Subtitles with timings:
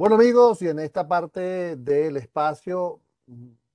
[0.00, 3.00] Bueno amigos, y en esta parte del espacio,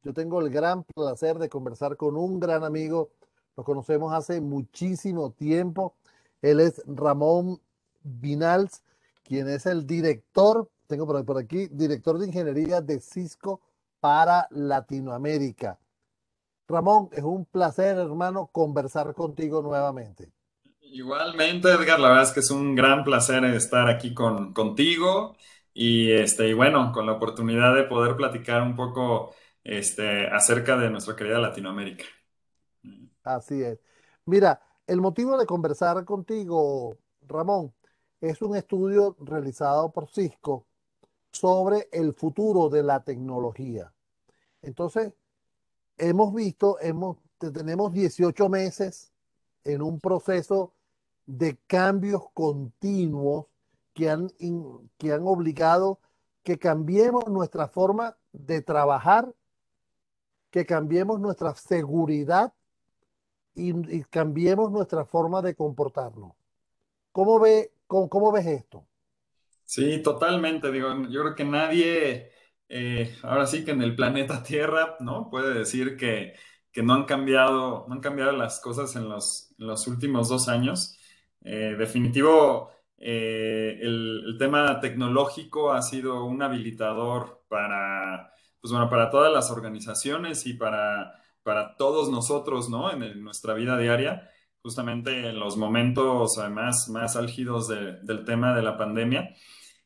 [0.01, 3.11] yo tengo el gran placer de conversar con un gran amigo.
[3.55, 5.93] Lo conocemos hace muchísimo tiempo.
[6.41, 7.61] Él es Ramón
[8.01, 8.81] Vinals,
[9.21, 13.61] quien es el director, tengo por aquí, director de ingeniería de Cisco
[13.99, 15.77] para Latinoamérica.
[16.67, 20.31] Ramón, es un placer, hermano, conversar contigo nuevamente.
[20.81, 25.35] Igualmente, Edgar, la verdad es que es un gran placer estar aquí con, contigo
[25.75, 30.89] y, este, y bueno, con la oportunidad de poder platicar un poco este, acerca de
[30.89, 32.05] nuestra querida Latinoamérica.
[33.23, 33.79] Así es.
[34.25, 37.73] Mira, el motivo de conversar contigo, Ramón,
[38.21, 40.65] es un estudio realizado por Cisco
[41.31, 43.91] sobre el futuro de la tecnología.
[44.61, 45.13] Entonces,
[45.97, 49.11] hemos visto, hemos, tenemos 18 meses
[49.65, 50.73] en un proceso
[51.25, 53.47] de cambios continuos
[53.95, 54.29] que han,
[54.97, 55.99] que han obligado
[56.43, 59.33] que cambiemos nuestra forma de trabajar,
[60.51, 62.53] que cambiemos nuestra seguridad
[63.55, 66.33] y, cambiemos nuestra forma de comportarnos.
[67.11, 68.85] ¿Cómo, ve, cómo, ves esto?
[69.63, 70.71] Sí, totalmente.
[70.71, 72.31] Digo, yo creo que nadie,
[72.67, 75.29] eh, ahora sí que en el planeta Tierra, ¿no?
[75.29, 76.33] Puede decir que,
[76.83, 80.99] no han cambiado, no han cambiado las cosas en los, en los últimos dos años.
[81.41, 89.31] Eh, definitivo, eh, el, tema tecnológico ha sido un habilitador para, pues bueno, para todas
[89.31, 92.91] las organizaciones y para, para todos nosotros, ¿no?
[92.91, 94.29] En, nuestra vida diaria,
[94.61, 99.35] justamente en los momentos además más álgidos del tema de la pandemia.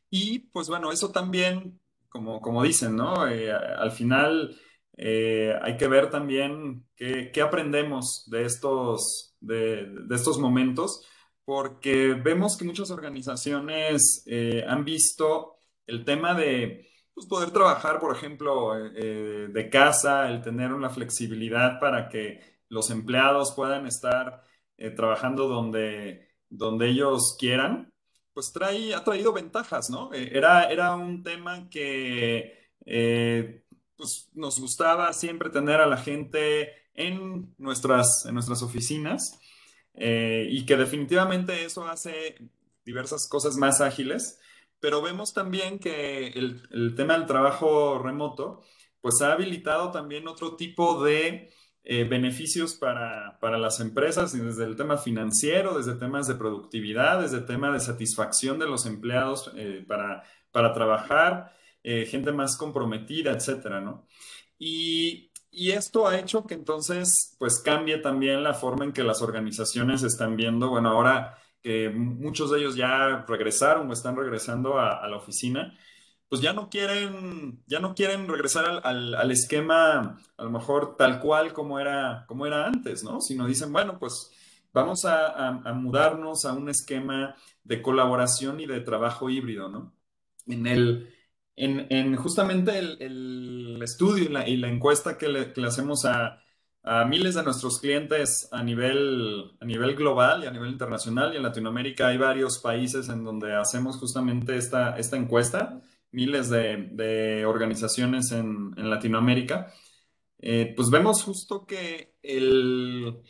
[0.10, 3.28] Y pues bueno, eso también, como, como dicen, ¿no?
[3.28, 4.56] Eh, al final
[4.98, 11.06] hay que ver también qué, qué aprendemos de estos, de, de estos momentos
[11.50, 15.56] porque vemos que muchas organizaciones eh, han visto
[15.88, 20.92] el tema de pues, poder trabajar, por ejemplo, eh, eh, de casa, el tener una
[20.92, 24.44] flexibilidad para que los empleados puedan estar
[24.96, 27.92] trabajando donde, donde ellos quieran,
[28.32, 30.14] pues trae, ha traído ventajas, ¿no?
[30.14, 32.70] era, era un tema que
[33.98, 39.40] pues, nos gustaba siempre tener a la gente en nuestras, en nuestras oficinas
[39.94, 42.38] eh, y que definitivamente eso hace
[42.86, 44.40] diversas cosas más ágiles,
[44.80, 48.62] pero vemos también que el, tema del trabajo remoto,
[49.02, 51.50] pues ha habilitado también otro tipo de
[51.84, 57.72] eh, beneficios para, las empresas, desde el tema financiero, desde temas de productividad, desde tema
[57.72, 64.06] de satisfacción de los empleados eh, para, para trabajar, gente más comprometida, etcétera, ¿no?
[64.60, 69.22] Y y esto ha hecho que entonces, pues cambie también la forma en que las
[69.22, 75.08] organizaciones están viendo, bueno, ahora que muchos de ellos ya regresaron o están regresando a,
[75.08, 75.78] la oficina,
[76.30, 81.54] pues ya no quieren, ya no quieren regresar al, esquema, a lo mejor tal cual
[81.54, 83.20] como era, como era antes, ¿no?
[83.20, 84.32] Sino dicen, bueno, pues
[84.72, 89.94] vamos a, mudarnos a un esquema de colaboración y de trabajo híbrido, ¿no?
[90.48, 91.14] En el,
[91.60, 96.42] en, justamente el, estudio y la, encuesta que le, hacemos a,
[97.08, 101.44] miles de nuestros clientes a nivel, a nivel global y a nivel internacional y en
[101.44, 105.82] Latinoamérica hay varios países en donde hacemos justamente esta, esta encuesta,
[106.12, 109.72] miles de, organizaciones en, Latinoamérica,
[110.40, 113.22] eh, pues vemos justo que el,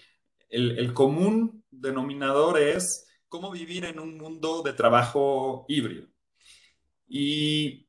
[0.50, 6.08] el común denominador es cómo vivir en un mundo de trabajo híbrido.
[7.08, 7.89] Y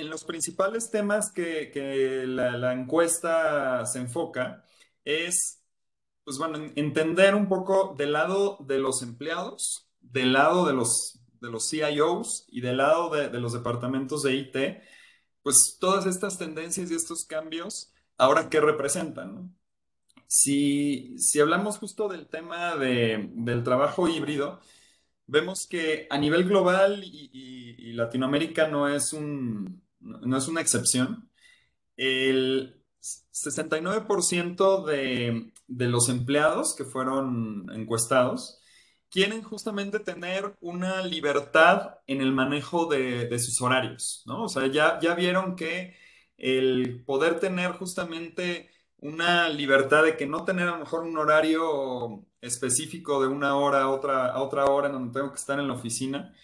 [0.00, 4.64] en los principales temas que, la, encuesta se enfoca
[5.04, 5.62] es,
[6.24, 11.50] pues bueno, entender un poco del lado de los empleados, del lado de los, de
[11.50, 14.56] los CIOs y del lado de, los departamentos de IT,
[15.42, 19.56] pues todas estas tendencias y estos cambios, ahora qué representan,
[20.26, 24.60] Si, hablamos justo del tema del trabajo híbrido,
[25.26, 31.30] vemos que a nivel global y Latinoamérica no es un, no es una excepción.
[31.96, 32.82] El
[33.32, 38.60] 69% de, de los empleados que fueron encuestados
[39.10, 44.44] quieren justamente tener una libertad en el manejo de, sus horarios, ¿no?
[44.44, 45.96] O sea, ya, ya vieron que
[46.38, 52.24] el poder tener justamente una libertad de que no tener a lo mejor un horario
[52.40, 55.68] específico de una hora a otra, a otra hora en donde tengo que estar en
[55.68, 56.34] la oficina,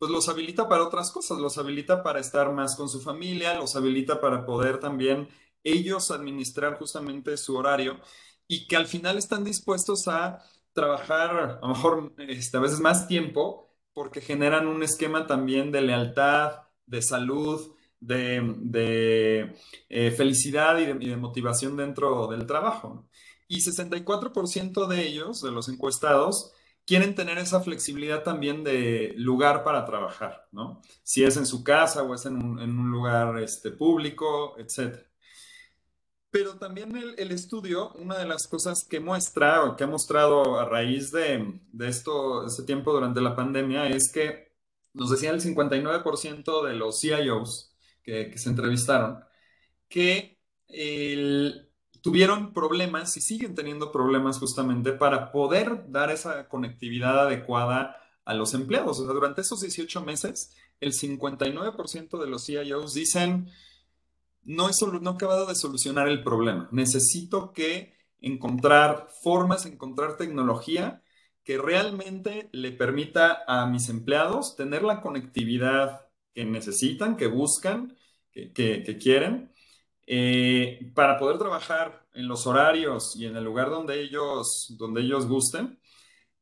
[0.00, 3.76] pues los habilita para otras cosas, los habilita para estar más con su familia, los
[3.76, 5.28] habilita para poder también
[5.62, 8.00] ellos administrar justamente su horario
[8.48, 10.42] y que al final están dispuestos a
[10.72, 15.82] trabajar a lo mejor este, a veces más tiempo porque generan un esquema también de
[15.82, 19.54] lealtad, de salud, de,
[19.90, 23.06] eh, felicidad y de, motivación dentro del trabajo.
[23.48, 26.54] Y 64% de ellos, de los encuestados,
[26.90, 30.82] quieren tener esa flexibilidad también de lugar para trabajar, ¿no?
[31.04, 34.98] Si es en su casa o es en un, lugar este, público, etc.
[36.32, 40.64] Pero también el, estudio, una de las cosas que muestra o que ha mostrado a
[40.64, 44.56] raíz de, esto, este tiempo durante la pandemia, es que
[44.92, 47.72] nos decía el 59% de los CIOs
[48.02, 49.20] que, se entrevistaron
[49.88, 50.40] que
[52.02, 58.54] tuvieron problemas y siguen teniendo problemas justamente para poder dar esa conectividad adecuada a los
[58.54, 59.00] empleados.
[59.00, 63.50] O sea, durante esos 18 meses, el 59% de los CIOs dicen,
[64.44, 66.68] no he, no acabado de solucionar el problema.
[66.72, 71.02] Necesito que encontrar formas, encontrar tecnología
[71.44, 77.96] que realmente le permita a mis empleados tener la conectividad que necesitan, que buscan,
[78.32, 79.52] que, quieren,
[80.12, 85.28] eh, para poder trabajar en los horarios y en el lugar donde ellos, donde ellos
[85.28, 85.78] gusten.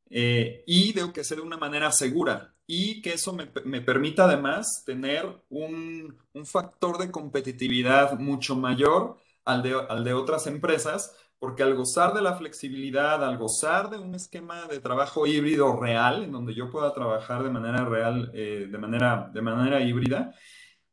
[0.09, 4.83] Eh, y debo que sea de una manera segura y que eso me, permita además
[4.87, 11.75] tener un, factor de competitividad mucho mayor al de, al de otras empresas, porque al
[11.75, 16.55] gozar de la flexibilidad, al gozar de un esquema de trabajo híbrido real, en donde
[16.55, 20.33] yo pueda trabajar de manera real, eh, de, manera, de manera híbrida,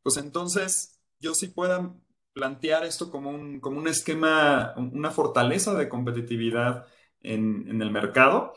[0.02, 1.94] pues entonces yo sí pueda
[2.36, 6.86] plantear esto como un, como un esquema, una fortaleza de competitividad
[7.22, 8.52] en, en el mercado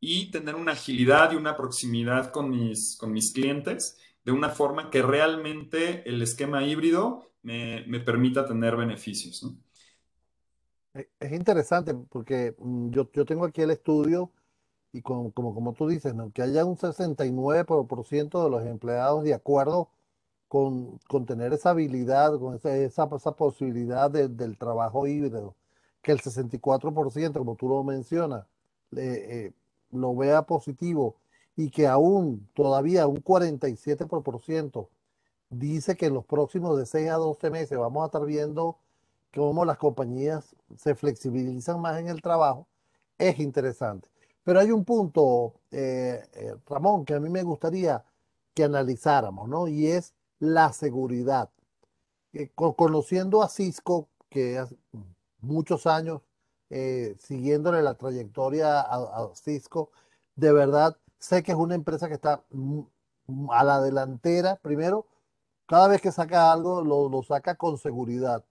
[0.00, 4.88] y tener una agilidad y una proximidad con mis, con mis clientes de una forma
[4.88, 9.46] que realmente el esquema híbrido me, me permita tener beneficios.
[11.20, 14.32] Es interesante porque mm, yo, yo tengo aquí el estudio
[14.90, 16.32] y como, como, como tú dices, ¿no?
[16.32, 19.90] que haya un 69% de los empleados de acuerdo
[20.48, 25.54] con, tener esa habilidad, con esa, esa, esa posibilidad del trabajo híbrido,
[26.02, 28.46] que el 64%, como tú lo mencionas,
[28.96, 29.52] eh,
[29.92, 31.16] lo vea positivo
[31.56, 34.88] y que aún todavía un 47%
[35.50, 38.78] dice que en los próximos de 6 a 12 meses vamos a estar viendo
[39.34, 42.66] cómo las compañías se flexibilizan más en el trabajo,
[43.18, 44.08] es interesante.
[44.44, 48.04] Pero hay un punto, eh, eh, Ramón, que a mí me gustaría
[48.54, 49.68] que analizáramos, ¿no?
[49.68, 51.50] Y es la seguridad.
[52.32, 54.76] Eh, conociendo a Cisco, que hace
[55.40, 56.22] muchos años
[56.70, 59.90] eh, siguiéndole la trayectoria a, Cisco,
[60.36, 62.44] de verdad sé que es una empresa que está
[63.50, 64.56] a la delantera.
[64.56, 65.06] Primero,
[65.66, 68.44] cada vez que saca algo, lo, saca con seguridad.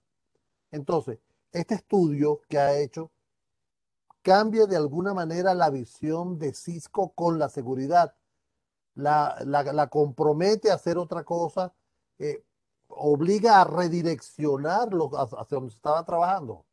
[0.71, 1.19] Entonces,
[1.51, 3.11] este estudio que ha hecho
[4.21, 8.15] cambia de alguna manera la visión de Cisco con la seguridad.
[8.95, 11.73] La, la, compromete a hacer otra cosa,
[12.19, 12.43] eh,
[12.87, 16.65] obliga a redireccionarlo hacia donde estaba trabajando.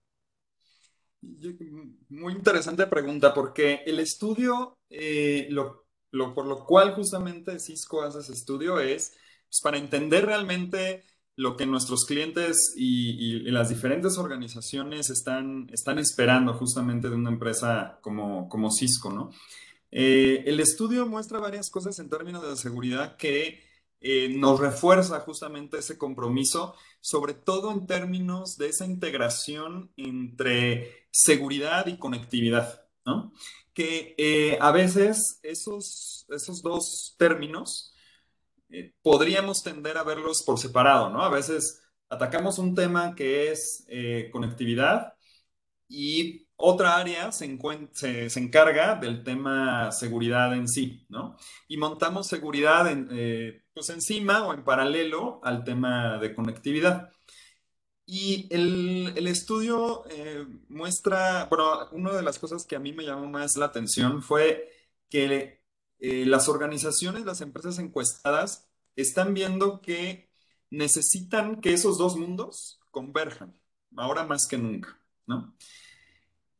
[2.09, 5.87] Muy interesante pregunta, porque el estudio, eh, lo,
[6.35, 9.15] por lo cual justamente Cisco hace ese estudio es
[9.49, 11.03] pues, para entender realmente
[11.37, 17.99] lo que nuestros clientes y, las diferentes organizaciones están, están esperando justamente de una empresa
[18.03, 19.31] como, como Cisco, ¿no?
[19.91, 23.63] Eh, el estudio muestra varias cosas en términos de seguridad que
[24.07, 31.87] eh, nos refuerza justamente ese compromiso, sobre todo en términos de esa integración entre seguridad
[31.87, 33.33] y conectividad, ¿no?
[33.73, 37.95] Que eh, a veces esos, esos dos términos
[38.69, 41.23] eh, podríamos tender a verlos por separado, ¿no?
[41.23, 43.87] A veces atacamos un tema que es
[44.33, 45.15] conectividad
[45.89, 51.37] y otra área se, encarga del tema seguridad en sí, ¿no?
[51.69, 57.11] Y montamos seguridad en, eh, pues encima o en paralelo al tema de conectividad.
[58.07, 63.27] Y el, estudio eh, muestra, bueno, una de las cosas que a mí me llamó
[63.29, 64.71] más la atención fue
[65.09, 65.63] que
[66.01, 70.31] eh, las organizaciones, las empresas encuestadas, están viendo que
[70.71, 73.59] necesitan que esos dos mundos converjan,
[73.97, 75.57] ahora más que nunca, ¿no?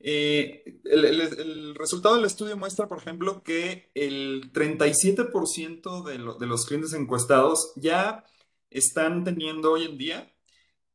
[0.07, 6.93] Eh, el, resultado del estudio muestra, por ejemplo, que el 37% de, de, los clientes
[6.93, 8.23] encuestados ya
[8.69, 10.35] están teniendo hoy en día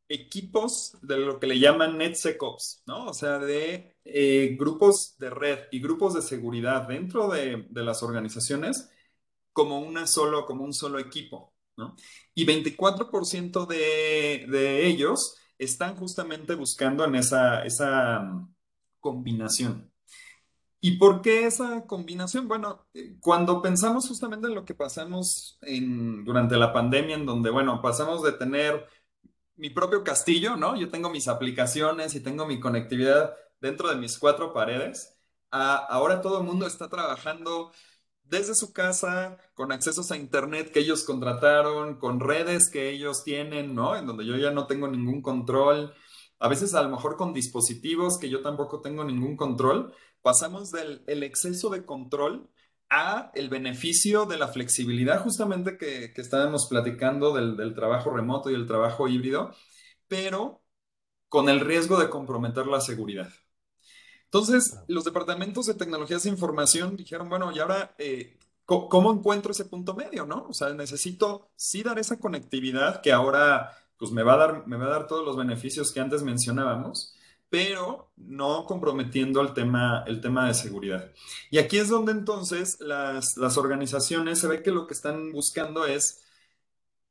[0.09, 3.07] equipos de lo que le llaman NetSecOps, ¿no?
[3.07, 8.91] O sea, de eh, grupos de red y grupos de seguridad dentro de, las organizaciones
[9.53, 11.95] como, una solo, como un solo equipo, ¿no?
[12.35, 17.65] Y 24% de, de ellos están justamente buscando en esa
[18.99, 19.91] combinación.
[20.81, 22.47] ¿Y por qué esa combinación?
[22.47, 27.49] Bueno, eh, cuando pensamos justamente en lo que pasamos en, durante la pandemia, en donde,
[27.49, 28.87] bueno, pasamos de tener
[29.55, 30.75] mi propio castillo, ¿no?
[30.77, 35.15] Yo tengo mis aplicaciones y tengo mi conectividad dentro de mis cuatro paredes.
[35.51, 37.71] a- ahora todo el mundo está trabajando
[38.23, 43.75] desde su casa, con accesos a internet que ellos contrataron, con redes que ellos tienen,
[43.75, 43.95] ¿no?
[43.97, 45.93] En donde yo ya no tengo ningún control.
[46.39, 49.93] A veces a lo mejor con dispositivos que yo tampoco tengo ningún control.
[50.21, 52.49] Pasamos del el exceso de control
[52.89, 58.49] a el beneficio de la flexibilidad justamente que, que estábamos platicando del, del trabajo remoto
[58.49, 59.53] y el trabajo híbrido,
[60.07, 60.63] pero
[61.29, 63.31] con el riesgo de comprometer la seguridad.
[64.25, 69.65] Entonces, los departamentos de tecnologías de información dijeron, bueno, y ahora, eh, ¿cómo encuentro ese
[69.65, 70.45] punto medio, no?
[70.49, 74.77] O sea, necesito sí dar esa conectividad que ahora, pues me va a dar, me
[74.77, 77.15] va a dar todos los beneficios que antes mencionábamos,
[77.49, 81.11] pero no comprometiendo el tema, el tema de seguridad.
[81.51, 85.85] Y aquí es donde entonces las, las organizaciones se ve que lo que están buscando
[85.87, 86.23] es,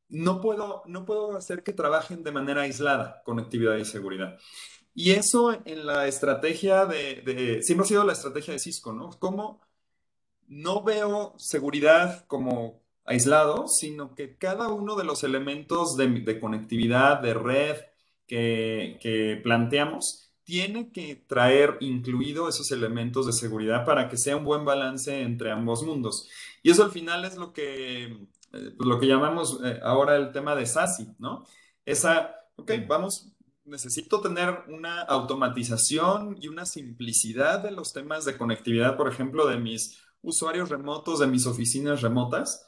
[0.09, 4.39] no puedo, no puedo hacer que trabajen de manera aislada, conectividad y seguridad.
[4.95, 9.11] Y eso en la estrategia de, de- siempre ha sido la estrategia de Cisco, ¿no?
[9.21, 9.63] Cómo
[10.49, 17.21] no veo seguridad como aislado, sino que cada uno de los elementos de, de conectividad,
[17.21, 17.77] de red
[18.27, 24.45] que, que planteamos, tiene que traer incluido esos elementos de seguridad para que sea un
[24.45, 26.29] buen balance entre ambos mundos.
[26.63, 30.33] Y eso al final es lo que, eh, pues lo que llamamos eh, ahora el
[30.33, 31.45] tema de SASI, ¿no?
[31.85, 33.33] Esa, ok, vamos,
[33.67, 39.59] necesito tener una automatización y una simplicidad de los temas de conectividad, por ejemplo, de
[39.59, 42.68] mis usuarios remotos, de mis oficinas remotas,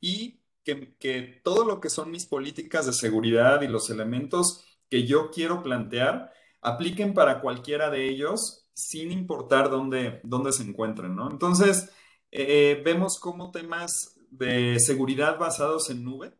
[0.00, 5.06] y que, que todo lo que son mis políticas de seguridad y los elementos que
[5.06, 11.30] yo quiero plantear apliquen para cualquiera de ellos sin importar dónde, dónde se encuentren, ¿no?
[11.30, 11.90] Entonces,
[12.30, 16.34] eh, vemos cómo temas de seguridad basados en nube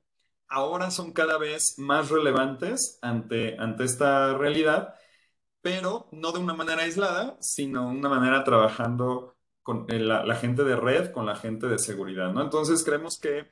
[0.51, 4.95] ahora son cada vez más relevantes ante, ante esta realidad,
[5.63, 9.37] pero no de una manera aislada, sino de una manera trabajando
[9.89, 12.43] eh, la, gente de red, con la gente de seguridad, ¿no?
[12.43, 13.47] Entonces creemos que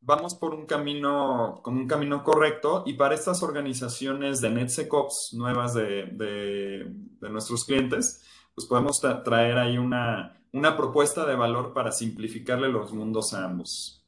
[0.00, 5.74] vamos por un camino, con un camino correcto y para estas organizaciones de NetSecOps nuevas
[5.74, 8.24] de, de, nuestros clientes,
[8.54, 13.44] pues podemos tra- traer ahí una, una propuesta de valor para simplificarle los mundos a
[13.44, 14.04] ambos.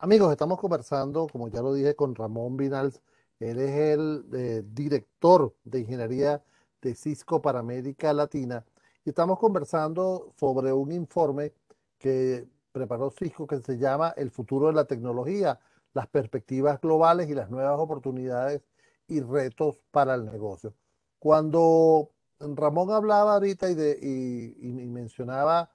[0.00, 3.00] Amigos, estamos conversando, como ya lo dije, con Ramón Vinals.
[3.40, 6.42] Él es el eh, director de ingeniería
[6.80, 8.64] de Cisco para América Latina.
[9.08, 11.52] Estamos conversando sobre un informe
[11.98, 15.58] que preparó Cisco que se llama El futuro de la tecnología,
[15.94, 18.62] las perspectivas globales y las nuevas oportunidades
[19.08, 20.74] y retos para el negocio.
[21.18, 25.70] Cuando Ramón hablaba ahorita y, de, y, mencionaba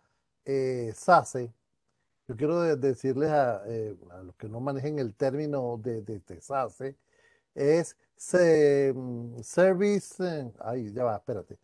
[0.46, 1.52] eh, SASE,
[2.28, 6.22] yo quiero de- decirles a, eh, a los que no manejen el término de, de,
[6.42, 6.96] SASE,
[7.56, 11.58] es se- mm, Service, eh, ay, ya va, espérate,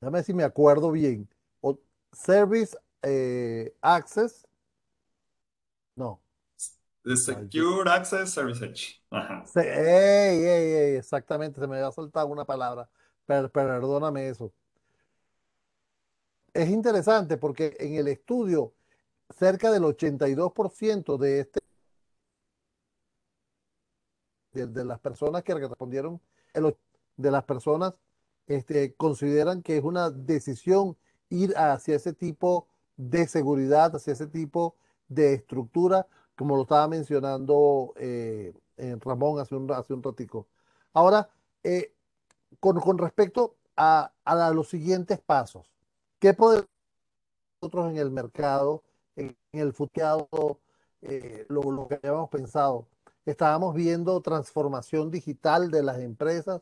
[0.00, 1.28] déjame ver si me acuerdo bien.
[1.60, 1.78] O,
[2.12, 4.46] service eh, Access,
[5.96, 6.20] no,
[7.04, 9.02] The Secure Access Service Edge.
[9.10, 9.44] Ajá.
[9.46, 12.88] se- ey, ey, ey, exactamente, se me había soltado una palabra,
[13.26, 14.52] per- perdóname eso.
[16.52, 18.72] Es interesante porque en el estudio,
[19.38, 21.60] cerca del 82% de este
[24.52, 26.20] de, de las personas que respondieron,
[26.54, 26.74] el
[27.16, 27.94] de las personas
[28.46, 30.96] este, consideran que es una decisión
[31.28, 34.76] ir hacia ese tipo de seguridad, hacia ese tipo
[35.08, 38.52] de estructura, como lo estaba mencionando eh,
[39.00, 40.46] Ramón hace un, hace un ratico.
[40.92, 41.28] Ahora,
[41.62, 41.92] eh,
[42.60, 45.70] con, con respecto a, a los siguientes pasos,
[46.18, 46.66] ¿qué podemos
[47.60, 48.82] nosotros en el mercado,
[49.16, 50.60] en, el futuro,
[51.02, 52.86] eh, lo, lo que habíamos pensado.
[53.24, 56.60] Estábamos viendo transformación digital de las empresas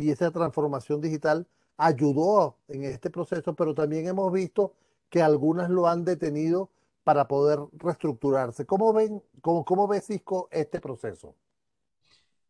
[0.00, 4.74] y esa transformación digital ayudó en este proceso, pero también hemos visto
[5.10, 6.70] que algunas lo han detenido
[7.04, 8.66] para poder reestructurarse.
[8.66, 11.34] ¿Cómo ven, cómo, cómo ve Cisco este proceso?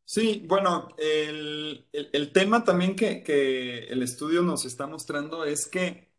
[0.05, 5.67] Sí, bueno, el, el- el tema también que, que el estudio nos está mostrando es
[5.69, 6.11] que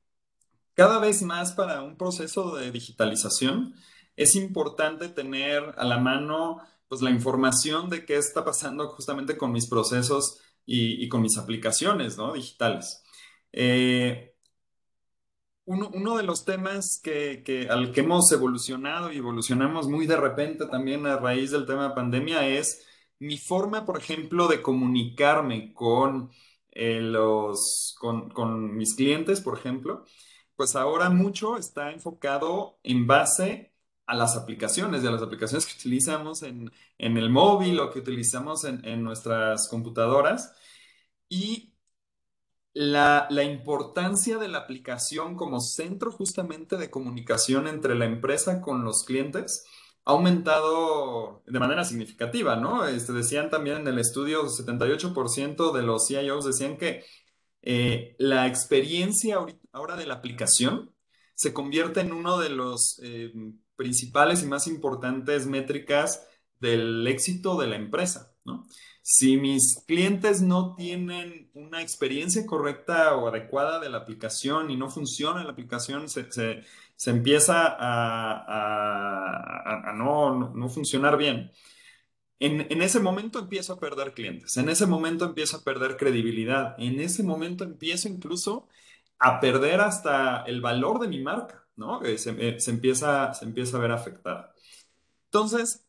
[0.75, 3.75] cada vez más para un proceso de digitalización
[4.17, 6.59] es importante tener a la mano
[6.89, 12.17] pues, la información de qué está pasando justamente con mis procesos y, con mis aplicaciones,
[12.17, 12.33] ¿no?
[12.33, 13.03] digitales.
[13.51, 14.35] Eh,
[15.65, 21.05] uno, de los temas que, al que hemos evolucionado y evolucionamos muy de repente también
[21.05, 22.85] a raíz del tema de pandemia es
[23.19, 26.31] mi forma, por ejemplo, de comunicarme con,
[26.71, 30.03] eh, los, con mis clientes, por ejemplo,
[30.55, 33.70] pues ahora mucho está enfocado en base
[34.11, 38.83] a las aplicaciones, de las aplicaciones que utilizamos en, el móvil o que utilizamos en,
[38.85, 40.53] en nuestras computadoras.
[41.29, 41.73] Y
[42.73, 49.03] la, importancia de la aplicación como centro justamente de comunicación entre la empresa con los
[49.05, 49.65] clientes
[50.05, 52.85] ha aumentado de manera significativa, ¿no?
[52.85, 57.05] Este, decían también en el estudio, 78% de los CIOs decían que
[57.61, 59.37] eh, la experiencia
[59.71, 60.93] ahora de la aplicación
[61.35, 63.31] se convierte en uno de los eh,
[63.81, 66.27] principales y más importantes métricas
[66.59, 68.67] del éxito de la empresa, ¿no?
[69.01, 74.91] Si mis clientes no tienen una experiencia correcta o adecuada de la aplicación y no
[74.91, 76.61] funciona la aplicación, se,
[77.07, 81.51] empieza a, no, funcionar bien.
[82.37, 86.75] En, en, ese momento empiezo a perder clientes, en ese momento empiezo a perder credibilidad,
[86.77, 88.67] en ese momento empiezo incluso
[89.17, 92.03] a perder hasta el valor de mi marca, ¿no?
[92.03, 94.53] Eh, se, eh, se empieza, se empieza a ver afectada.
[95.25, 95.85] Entonces,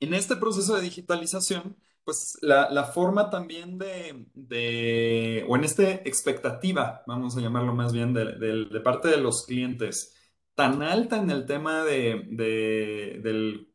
[0.00, 7.36] en este proceso de digitalización, pues la, forma también de, o en esta expectativa, vamos
[7.36, 10.14] a llamarlo más bien, de, parte de los clientes,
[10.54, 13.68] tan alta en el tema de,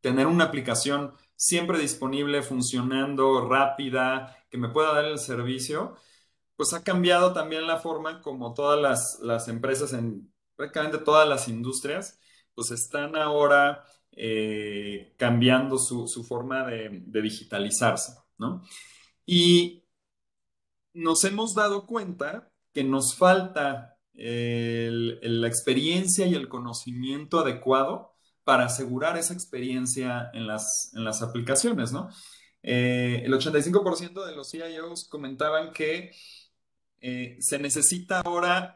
[0.00, 5.96] tener una aplicación siempre disponible, funcionando, rápida, que me pueda dar el servicio,
[6.56, 11.48] pues ha cambiado también la forma como todas las, las empresas en prácticamente todas las
[11.48, 12.18] industrias,
[12.54, 18.62] pues están ahora eh, cambiando su, forma de, digitalizarse, ¿no?
[19.26, 19.84] Y
[20.94, 29.18] nos hemos dado cuenta que nos falta la experiencia y el conocimiento adecuado para asegurar
[29.18, 32.08] esa experiencia en las, en las aplicaciones, ¿no?
[32.62, 36.12] Eh, el 85% de los CIOs comentaban que
[37.00, 38.75] eh, se necesita ahora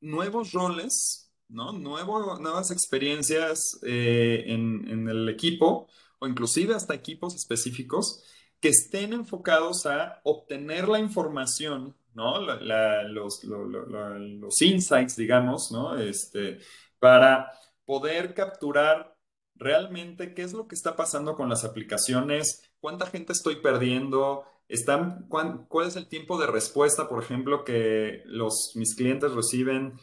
[0.00, 1.72] nuevos roles ¿no?
[1.72, 5.88] nuevas experiencias eh, en, el equipo
[6.18, 8.24] o inclusive hasta equipos específicos
[8.60, 12.40] que estén enfocados a obtener la información, ¿no?
[12.40, 15.98] los, los, insights, digamos, ¿no?
[15.98, 16.58] Este,
[16.98, 17.52] para
[17.84, 19.16] poder capturar
[19.54, 25.26] realmente qué es lo que está pasando con las aplicaciones, cuánta gente estoy perdiendo, están,
[25.28, 29.94] cuál, es el tiempo de respuesta, por ejemplo, que los, mis clientes reciben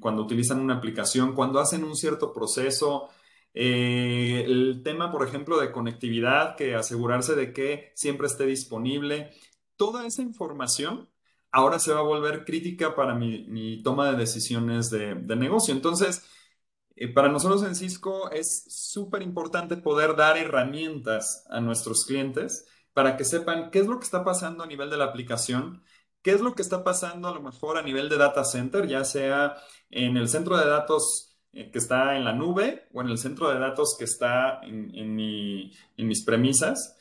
[0.00, 3.08] cuando utilizan una aplicación, cuando hacen un cierto proceso.
[3.54, 9.30] Eh, el tema, por ejemplo, de conectividad, que asegurarse de que siempre esté disponible.
[9.76, 11.08] Toda esa información
[11.52, 15.74] ahora se va a volver crítica para mi, toma de decisiones de, negocio.
[15.74, 16.24] Entonces,
[16.96, 23.16] eh, para nosotros en Cisco es súper importante poder dar herramientas a nuestros clientes para
[23.16, 25.82] que sepan qué es lo que está pasando a nivel de la aplicación,
[26.22, 29.04] ¿Qué es lo que está pasando a lo mejor a nivel de data center, ya
[29.04, 29.56] sea
[29.90, 33.50] en el centro de datos eh, que está en la nube o en el centro
[33.50, 36.96] de datos que está en, mis premisas?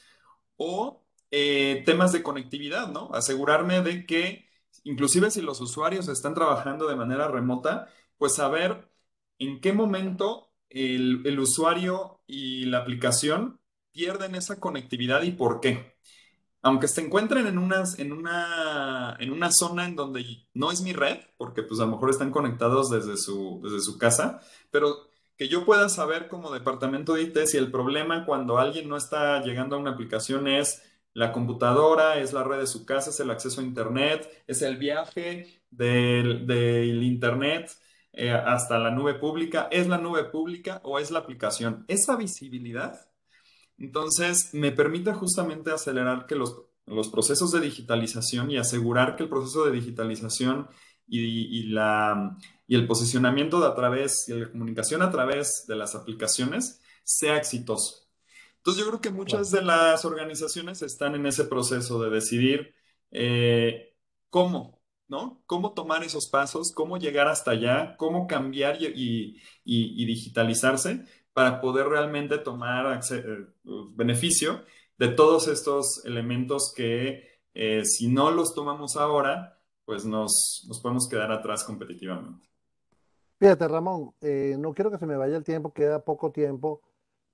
[0.57, 3.11] O eh, temas de conectividad, ¿no?
[3.13, 4.47] Asegurarme de que,
[4.83, 8.89] inclusive si los usuarios están trabajando de manera remota, pues saber
[9.39, 13.58] en qué momento el, el usuario y la aplicación
[13.91, 15.99] pierden esa conectividad y por qué
[16.61, 20.93] aunque se encuentren en, unas, en, una, en una zona en donde no es mi
[20.93, 25.47] red, porque pues a lo mejor están conectados desde su, desde su casa, pero que
[25.47, 29.77] yo pueda saber como departamento de IT si el problema cuando alguien no está llegando
[29.77, 33.61] a una aplicación es la computadora, es la red de su casa, es el acceso
[33.61, 37.71] a Internet, es el viaje del, Internet
[38.11, 41.85] eh, hasta la nube pública, es la nube pública o es la aplicación.
[41.87, 43.08] Esa visibilidad
[43.79, 46.65] entonces, me permite justamente acelerar que los,
[47.11, 50.67] procesos de digitalización y asegurar que el proceso de digitalización
[51.07, 52.37] y, la,
[52.67, 57.37] y el posicionamiento de a través y la comunicación a través de las aplicaciones sea
[57.37, 58.07] exitoso.
[58.57, 62.73] Entonces, yo creo que muchas de las organizaciones están en ese proceso de decidir
[63.11, 63.95] eh,
[64.29, 65.41] cómo, ¿no?
[65.45, 72.37] Cómo tomar esos pasos, cómo llegar hasta allá, cómo cambiar y digitalizarse para poder realmente
[72.37, 73.47] tomar eh,
[73.95, 74.61] beneficio
[74.97, 81.31] de todos estos elementos que eh, si no los tomamos ahora, pues nos, podemos quedar
[81.31, 82.47] atrás competitivamente.
[83.39, 86.81] Fíjate, Ramón, eh, no quiero que se me vaya el tiempo, queda poco tiempo,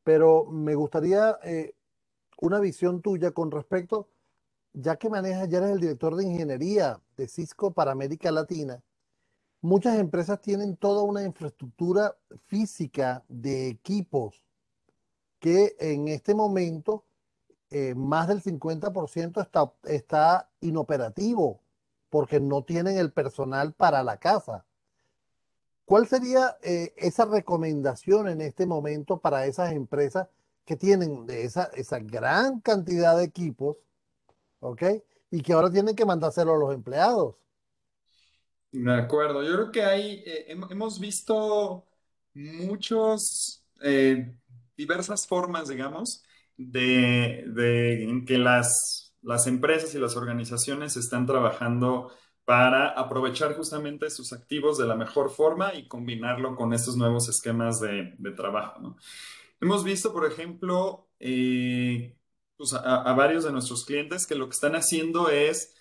[0.04, 1.40] pero me gustaría
[2.38, 4.08] una visión tuya con respecto,
[4.72, 8.84] ya que manejas, ya eres el director de ingeniería de Cisco para América Latina,
[9.66, 14.44] muchas empresas tienen toda una infraestructura física de equipos
[15.40, 17.04] que en este momento
[17.72, 21.62] eh, más del 50% está, está inoperativo
[22.12, 24.66] porque no tienen el personal para la casa.
[25.86, 30.28] ¿Cuál sería eh, esa recomendación en este momento para esas empresas
[30.64, 33.78] que tienen esa, esa gran cantidad de equipos,
[34.60, 34.84] ¿ok?
[35.32, 37.36] Y que ahora tienen que mandárselo a los empleados.
[38.78, 41.86] De acuerdo, yo creo que hay, eh, hem- hemos visto
[42.34, 44.36] muchos, eh,
[44.76, 46.24] diversas formas, digamos,
[46.58, 52.12] de, de en que las, las empresas y las organizaciones están trabajando
[52.44, 57.80] para aprovechar justamente sus activos de la mejor forma y combinarlo con estos nuevos esquemas
[57.80, 58.98] de, de trabajo, ¿no?
[59.62, 62.18] Hemos visto, por ejemplo, eh,
[62.58, 65.76] pues a varios de nuestros clientes que lo que están haciendo es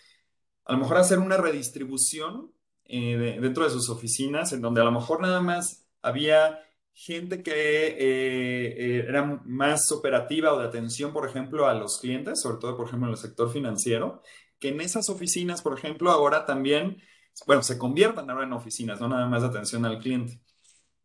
[0.64, 2.52] a lo mejor hacer una redistribución
[2.94, 6.61] eh, de- dentro de sus oficinas, en donde a lo mejor nada más había
[6.92, 12.40] gente que eh, eh, era más operativa o de atención, por ejemplo, a los clientes,
[12.40, 14.22] sobre todo, por ejemplo, en el sector financiero,
[14.61, 17.02] que en esas oficinas, por ejemplo, ahora también,
[17.46, 20.40] bueno, se conviertan ahora en oficinas, no nada más de atención al cliente.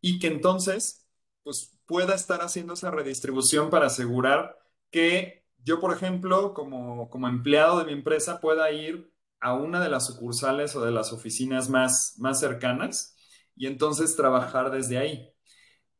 [0.00, 1.06] Y que entonces
[1.42, 4.56] pues pueda estar haciendo esa redistribución para asegurar
[4.90, 9.09] que yo, por ejemplo, como, como empleado de mi empresa, pueda ir
[9.40, 13.16] a una de las sucursales o de las oficinas más, más cercanas
[13.56, 15.30] y entonces trabajar desde ahí.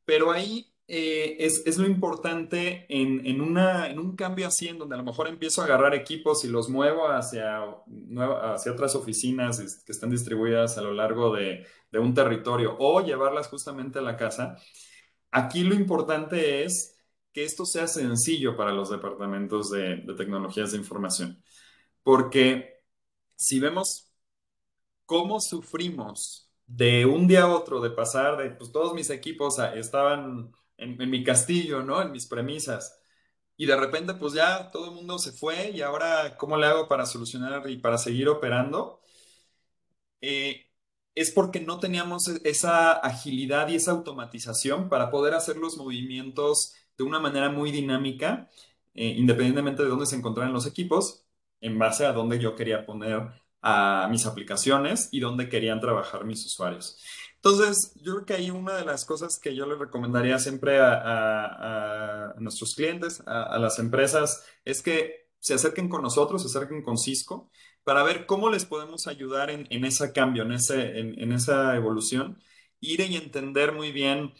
[0.04, 4.78] Pero ahí eh, es, es lo importante en, en una, en un cambio así, en
[4.78, 7.62] donde a lo mejor empiezo a agarrar equipos y los muevo hacia,
[8.54, 13.48] hacia otras oficinas que están distribuidas a lo largo de, de un territorio o llevarlas
[13.48, 14.56] justamente a la casa.
[15.30, 16.96] Aquí lo importante es
[17.32, 21.40] que esto sea sencillo para los departamentos de, de tecnologías de información,
[22.02, 22.69] porque
[23.40, 24.10] si vemos
[25.06, 30.52] cómo sufrimos de un día a otro, de pasar de, pues todos mis equipos estaban
[30.78, 32.02] en, en mi castillo, ¿no?
[32.02, 33.00] En mis premisas.
[33.56, 36.88] Y de repente, pues ya todo el mundo se fue y ahora, ¿cómo le hago
[36.88, 39.00] para solucionar y para seguir operando?
[40.20, 40.66] eh,
[41.14, 46.74] es porque no teníamos e- esa agilidad y esa automatización para poder hacer los movimientos
[46.98, 48.50] de una manera muy dinámica,
[48.94, 51.24] eh, independientemente de dónde se encontraran los equipos,
[51.60, 53.28] en base a dónde yo quería poner
[53.62, 56.98] a mis aplicaciones y dónde querían trabajar mis usuarios.
[57.42, 62.34] Entonces, yo creo que ahí una de las cosas que yo le recomendaría siempre a,
[62.38, 67.50] nuestros clientes, a, las empresas, es que se acerquen con nosotros, se acerquen con Cisco
[67.82, 72.38] para ver cómo les podemos ayudar en, en ese cambio, en, ese, en, esa evolución,
[72.78, 74.34] ir y entender muy bien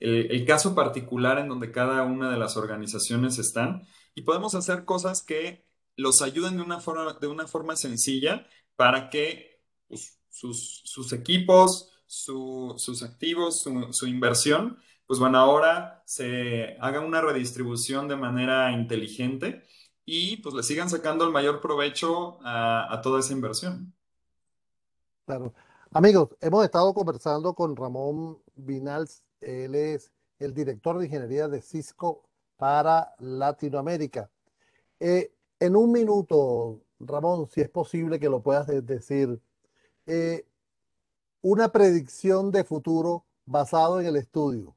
[0.00, 5.22] el caso particular en donde cada una de las organizaciones están y podemos hacer cosas
[5.22, 5.67] que
[5.98, 11.90] los ayuden de una forma, de una forma sencilla para que pues, sus, sus equipos,
[12.06, 19.64] su- sus activos, su, inversión, pues bueno, ahora se haga una redistribución de manera inteligente
[20.06, 23.94] y pues le sigan sacando el mayor provecho a, a toda esa inversión.
[25.26, 25.54] Claro.
[25.92, 29.22] Amigos, hemos estado conversando con Ramón Vinals.
[29.40, 32.22] Él es el director de ingeniería de Cisco
[32.56, 34.30] para Latinoamérica.
[35.00, 39.40] Eh, en un minuto, Ramón, si es posible que lo puedas de- decir,
[40.06, 40.46] eh,
[41.42, 44.76] una predicción de futuro basado en el estudio.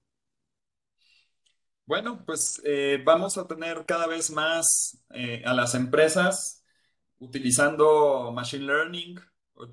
[1.85, 6.63] Bueno, pues eh, vamos a tener cada vez más eh, a las empresas
[7.19, 9.19] utilizando machine learning,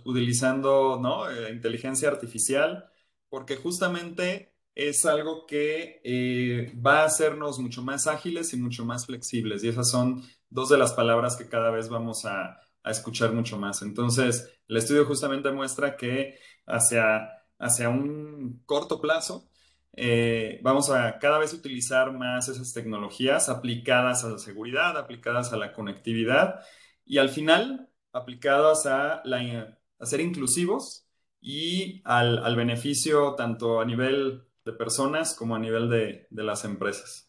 [0.05, 1.27] utilizando, ¿no?
[1.51, 2.91] inteligencia artificial,
[3.29, 9.65] porque justamente es algo que va a hacernos mucho más ágiles y mucho más flexibles.
[9.65, 13.83] Y esas son dos de las palabras que cada vez vamos a, escuchar mucho más.
[13.83, 19.51] Entonces, el estudio justamente muestra que hacia, hacia un corto plazo,
[19.93, 25.59] eh, vamos a cada vez utilizar más esas tecnologías aplicadas a la seguridad, aplicadas a
[25.59, 26.61] la conectividad
[27.05, 31.07] y al final aplicadas a, a ser inclusivos
[31.41, 36.65] y al, al, beneficio tanto a nivel de personas como a nivel de, de las
[36.65, 37.28] empresas.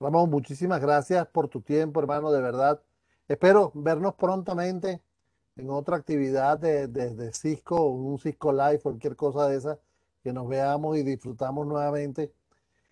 [0.00, 2.80] Ramón, muchísimas gracias por tu tiempo, hermano, de verdad.
[3.28, 5.02] Espero vernos prontamente
[5.56, 9.78] en otra actividad de, de, de Cisco, un Cisco Live, cualquier cosa de esa,
[10.22, 12.32] que nos veamos y disfrutamos nuevamente.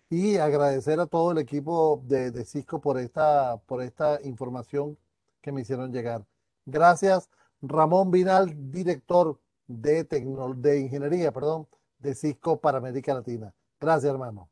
[0.09, 4.97] Y agradecer a todo el equipo de, de Cisco por esta, por esta información
[5.41, 6.25] que me hicieron llegar.
[6.65, 7.29] Gracias,
[7.61, 11.67] Ramón Vinal, director de, tecno, de ingeniería, perdón,
[11.99, 13.53] de Cisco para América Latina.
[13.79, 14.49] Gracias, hermano.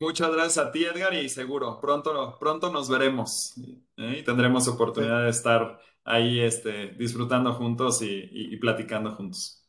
[0.00, 3.54] Muchas gracias a ti, Edgar, y seguro pronto, pronto nos veremos
[3.96, 4.18] ¿eh?
[4.20, 9.67] y tendremos oportunidad de estar ahí este, disfrutando juntos y, y, y platicando juntos.